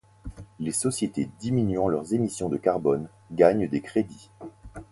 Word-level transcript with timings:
Les 0.59 0.71
sociétés 0.71 1.29
diminuant 1.39 1.87
leur 1.87 2.11
émission 2.11 2.49
de 2.49 2.57
carbone 2.57 3.07
gagnent 3.31 3.67
des 3.67 3.81
crédits. 3.81 4.31